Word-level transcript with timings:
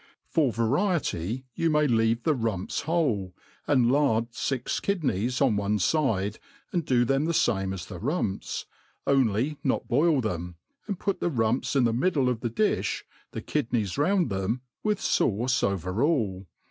For 0.31 0.51
variety 0.51 1.45
you 1.53 1.69
may 1.69 1.85
leave 1.85 2.23
the 2.23 2.33
rumps 2.33 2.81
whole, 2.89 3.35
and 3.67 3.91
lard 3.91 4.29
fix 4.31 4.79
kidneys 4.79 5.39
on 5.41 5.57
one 5.57 5.77
fide, 5.77 6.39
ind 6.73 6.85
do 6.85 7.05
them 7.05 7.25
the 7.25 7.35
fame 7.35 7.71
as 7.71 7.85
the 7.85 7.99
rumps 7.99 8.63
j 9.07 9.13
only 9.13 9.57
not 9.63 9.87
boil 9.87 10.19
them, 10.19 10.55
and 10.87 10.97
put 10.97 11.19
the 11.19 11.29
rump^ 11.29 11.75
in 11.75 11.83
the 11.83 11.93
middle 11.93 12.29
of 12.29 12.39
the 12.39 12.49
diihj 12.49 13.03
and 13.31 13.45
kidneys 13.45 13.95
round 13.95 14.31
them, 14.31 14.61
with 14.83 14.97
faUce 14.97 15.61
bvef 15.77 16.03
all. 16.03 16.47